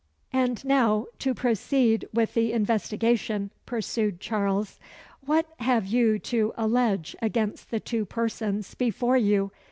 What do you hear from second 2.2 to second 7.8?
the investigation," pursued Charles. "What have you to allege against the